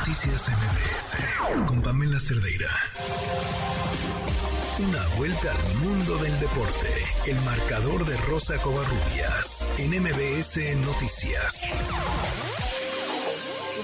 [0.00, 2.72] Noticias MBS con Pamela Cerdeira.
[4.80, 6.88] Una vuelta al mundo del deporte.
[7.28, 10.56] El marcador de Rosa Covarrubias en MBS
[10.88, 11.68] Noticias.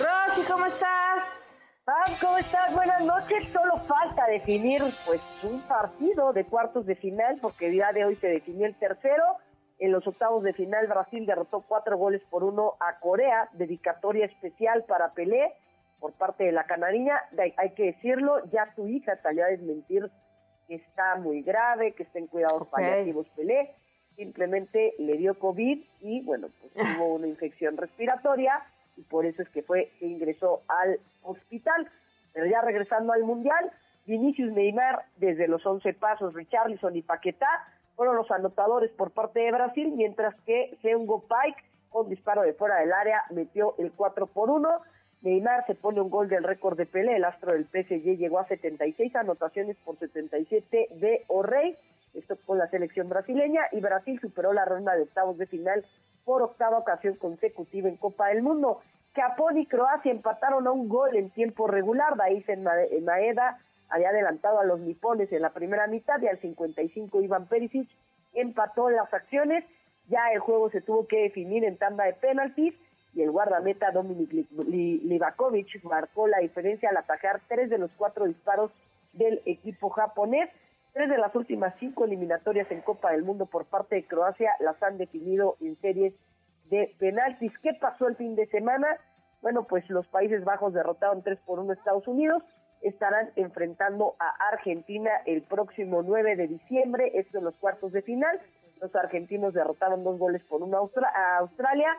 [0.01, 1.61] Rosy, ¿cómo estás?
[1.85, 2.73] Pam, ¿cómo estás?
[2.73, 3.53] Buenas noches.
[3.53, 8.29] Solo falta definir pues un partido de cuartos de final porque día de hoy se
[8.29, 9.37] definió el tercero.
[9.79, 14.83] En los octavos de final Brasil derrotó cuatro goles por uno a Corea, dedicatoria especial
[14.89, 15.53] para Pelé
[16.01, 17.21] por parte de la canariña.
[17.57, 20.11] Hay que decirlo, ya su hija salió a desmentir
[20.69, 23.75] que está muy grave, que está en cuidados paliativos Pelé,
[24.17, 28.63] simplemente le dio COVID y bueno, pues tuvo una infección respiratoria
[28.97, 31.89] y por eso es que fue que ingresó al hospital.
[32.33, 33.71] Pero ya regresando al Mundial,
[34.07, 37.49] Vinicius Neymar desde los 11 pasos, Richarlison y Paquetá
[37.95, 42.77] fueron los anotadores por parte de Brasil, mientras que Seungo Pike con disparo de fuera
[42.81, 44.69] del área metió el 4 por 1
[45.27, 48.47] Neymar se pone un gol del récord de Pelé, el astro del PSG llegó a
[48.47, 51.77] 76 anotaciones por 77 de O'Reilly,
[52.15, 55.85] esto con la selección brasileña, y Brasil superó la ronda de octavos de final
[56.25, 58.81] por octava ocasión consecutiva en Copa del Mundo.
[59.17, 64.65] Japón y Croacia empataron a un gol en tiempo regular, en Maeda había adelantado a
[64.65, 67.89] los nipones en la primera mitad y al 55 Iván Perisic
[68.33, 69.65] empató las acciones,
[70.07, 72.75] ya el juego se tuvo que definir en tanda de penaltis,
[73.17, 78.71] y el guardameta Dominik Livakovic marcó la diferencia al atajar tres de los cuatro disparos
[79.15, 80.51] del equipo japonés.
[80.93, 84.83] Tres de las últimas cinco eliminatorias en Copa del Mundo por parte de Croacia las
[84.83, 86.13] han definido en series
[86.69, 87.53] de penaltis.
[87.63, 88.99] ¿Qué pasó el fin de semana?
[89.41, 92.43] Bueno, pues los Países Bajos derrotaron 3 por 1 a Estados Unidos,
[92.83, 98.39] estarán enfrentando a Argentina el próximo 9 de diciembre, esto en los cuartos de final.
[98.81, 101.97] Los argentinos derrotaron dos goles por uno a Australia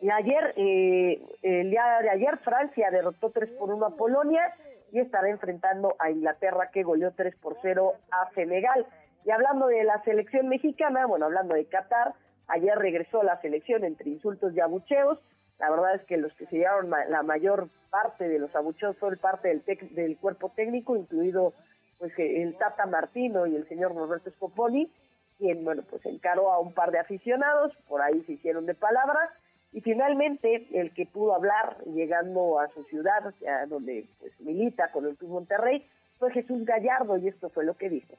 [0.00, 4.54] y ayer, eh, el día de ayer, Francia derrotó 3 por 1 a Polonia
[4.92, 8.86] y estará enfrentando a Inglaterra que goleó 3 por 0 a Senegal.
[9.24, 12.14] Y hablando de la selección mexicana, bueno, hablando de Qatar,
[12.48, 15.18] ayer regresó la selección entre insultos y abucheos.
[15.58, 19.16] La verdad es que los que se llevaron la mayor parte de los abucheos fue
[19.16, 19.64] parte del,
[19.94, 21.54] del cuerpo técnico, incluido
[21.98, 24.92] pues el Tata Martino y el señor Roberto Scoponi,
[25.38, 29.30] quien, bueno, pues encaró a un par de aficionados, por ahí se hicieron de palabras,
[29.76, 33.20] y finalmente, el que pudo hablar llegando a su ciudad,
[33.68, 35.86] donde pues, milita con el Club Monterrey,
[36.18, 38.16] fue Jesús Gallardo y esto fue lo que dijo.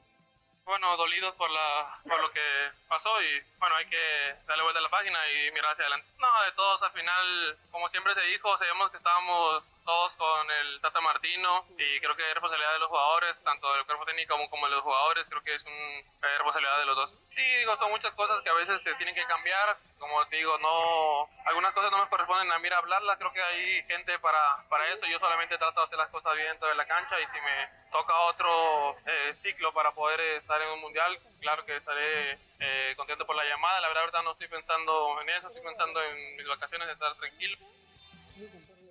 [0.64, 2.46] Bueno, dolidos por, la, por lo que
[2.86, 6.06] pasó y bueno, hay que darle vuelta a la página y mirar hacia adelante.
[6.20, 10.80] No, de todos al final, como siempre se dijo, sabemos que estábamos todos con el
[10.80, 14.48] Tata Martino y creo que es responsabilidad de los jugadores, tanto del cuerpo técnico como,
[14.48, 17.18] como de los jugadores, creo que es una responsabilidad de los dos.
[17.38, 20.58] Sí, digo, son muchas cosas que a veces se tienen que cambiar, como te digo,
[20.58, 24.88] no, algunas cosas no me corresponden a mí hablarlas, creo que hay gente para, para
[24.92, 27.38] eso, yo solamente trato de hacer las cosas bien dentro de la cancha y si
[27.38, 32.94] me toca otro eh, ciclo para poder estar en un mundial, claro que estaré eh,
[32.96, 36.48] contento por la llamada, la verdad no estoy pensando en eso, estoy pensando en mis
[36.48, 37.56] vacaciones, de estar tranquilo.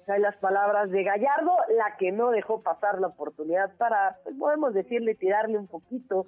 [0.07, 4.73] Hay las palabras de Gallardo, la que no dejó pasar la oportunidad para, pues, podemos
[4.73, 6.27] decirle, tirarle un poquito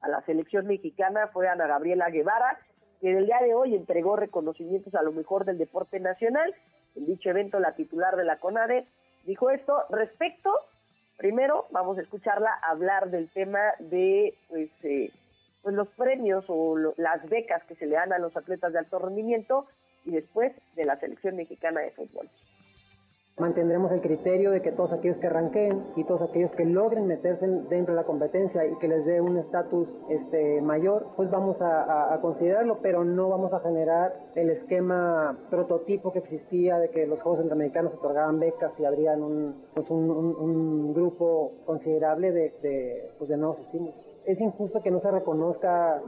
[0.00, 2.58] a la selección mexicana fue Ana Gabriela Guevara,
[3.00, 6.54] que en el día de hoy entregó reconocimientos a lo mejor del deporte nacional.
[6.96, 8.86] En dicho evento, la titular de la CONADE
[9.24, 10.52] dijo esto respecto,
[11.16, 15.10] primero vamos a escucharla hablar del tema de pues, eh,
[15.62, 18.98] pues los premios o las becas que se le dan a los atletas de alto
[18.98, 19.66] rendimiento
[20.04, 22.28] y después de la selección mexicana de fútbol.
[23.38, 27.46] Mantendremos el criterio de que todos aquellos que arranquen y todos aquellos que logren meterse
[27.46, 32.18] dentro de la competencia y que les dé un estatus este, mayor, pues vamos a,
[32.20, 37.38] considerarlo, pero no vamos a generar el esquema prototipo que existía de que los Juegos
[37.38, 43.60] Centroamericanos otorgaban becas y habrían un, pues un, grupo considerable de, de, pues de nuevos
[43.60, 43.94] estímulos.
[44.24, 46.02] Es injusto que no se reconozca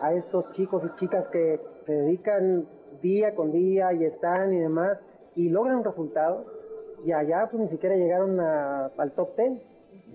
[0.00, 2.66] a estos chicos y chicas que se dedican
[3.02, 4.98] día con día y están y demás
[5.34, 6.46] y logran resultados
[7.04, 9.52] y allá pues ni siquiera llegaron al top 10.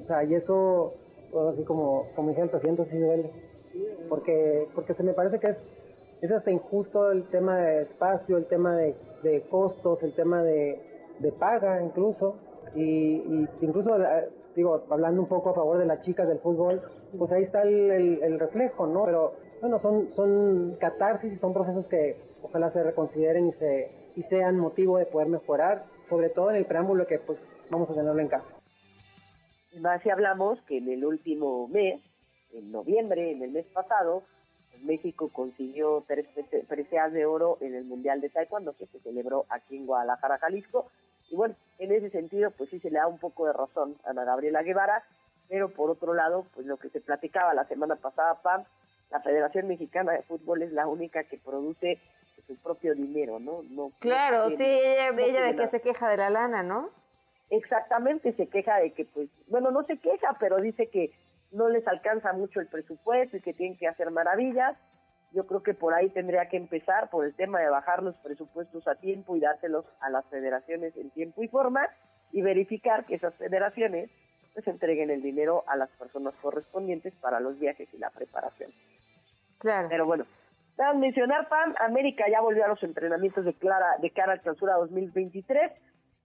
[0.03, 0.93] O sea, y eso,
[1.31, 3.31] pues, así como, como dije el presidente, sí duele.
[4.09, 5.57] Porque, porque se me parece que es,
[6.21, 8.95] es hasta injusto el tema de espacio, el tema de,
[9.49, 10.79] costos, el tema de,
[11.19, 12.35] de paga incluso.
[12.75, 16.81] Y, incluso, eh, digo, hablando un poco a favor de las chicas del fútbol,
[17.17, 19.05] pues ahí está el, el, reflejo, ¿no?
[19.05, 24.23] Pero bueno, son, son catarsis y son procesos que ojalá se reconsideren y, se, y
[24.23, 27.39] sean motivo de poder mejorar sobre todo en el preámbulo que pues
[27.69, 28.45] vamos a tenerlo en casa.
[29.79, 32.01] Más si hablamos que en el último mes,
[32.53, 34.23] en noviembre, en el mes pasado,
[34.71, 36.25] pues, México consiguió tres
[36.67, 40.89] preseas de oro en el Mundial de Taekwondo que se celebró aquí en Guadalajara, Jalisco.
[41.29, 44.13] Y bueno, en ese sentido, pues sí se le da un poco de razón a
[44.13, 45.03] Gabriela Guevara,
[45.49, 48.63] pero por otro lado, pues lo que se platicaba la semana pasada, Pam,
[49.11, 51.99] la Federación Mexicana de Fútbol es la única que produce
[52.47, 53.63] su propio dinero, ¿no?
[53.69, 56.89] no claro, sí, ella, ella de que se queja de la lana, ¿no?
[57.49, 61.11] Exactamente, se queja de que, pues, bueno, no se queja, pero dice que
[61.51, 64.77] no les alcanza mucho el presupuesto y que tienen que hacer maravillas.
[65.31, 68.87] Yo creo que por ahí tendría que empezar por el tema de bajar los presupuestos
[68.87, 71.87] a tiempo y dárselos a las federaciones en tiempo y forma
[72.31, 74.09] y verificar que esas federaciones
[74.53, 78.71] pues entreguen el dinero a las personas correspondientes para los viajes y la preparación.
[79.59, 79.87] Claro.
[79.89, 80.25] Pero bueno,
[80.95, 85.71] mencionar, Pam, América ya volvió a los entrenamientos de, Clara, de cara al clausura 2023,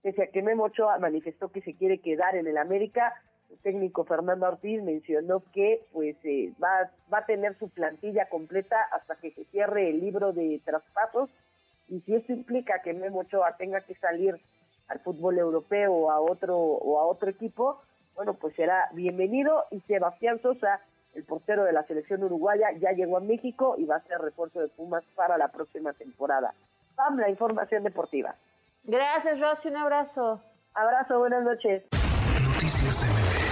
[0.01, 3.13] pese a que Memo Ochoa manifestó que se quiere quedar en el América,
[3.53, 8.77] el técnico Fernando Ortiz mencionó que pues eh, va, va a tener su plantilla completa
[8.91, 11.29] hasta que se cierre el libro de traspasos.
[11.87, 14.39] Y si esto implica que Memo Ochoa tenga que salir
[14.87, 17.81] al fútbol europeo o a otro o a otro equipo,
[18.15, 19.65] bueno, pues será bienvenido.
[19.69, 20.79] Y Sebastián Sosa,
[21.13, 24.59] el portero de la selección uruguaya, ya llegó a México y va a ser refuerzo
[24.59, 26.53] de Pumas para la próxima temporada.
[26.95, 28.35] Pam, la información deportiva.
[28.83, 30.41] Gracias, Rosy, un abrazo.
[30.73, 31.83] Abrazo, buenas noches.
[32.63, 33.42] Noticias MBS